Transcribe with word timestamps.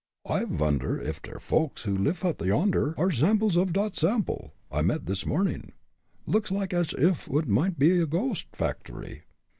I 0.27 0.45
wonder 0.45 0.99
ef 0.99 1.21
der 1.21 1.37
folks 1.37 1.83
who 1.83 1.95
lif 1.95 2.25
up 2.25 2.41
yonder 2.43 2.95
ar' 2.97 3.11
samples 3.11 3.55
off 3.55 3.71
dot 3.71 3.95
Sample 3.95 4.51
I 4.71 4.81
met 4.81 5.05
dis 5.05 5.27
morning? 5.27 5.73
Looks 6.25 6.49
like 6.51 6.73
ash 6.73 6.95
uff 6.95 7.29
it 7.29 7.47
might 7.47 7.77
be 7.77 7.99
a 7.99 8.07
ghost 8.07 8.47
factory." 8.51 9.25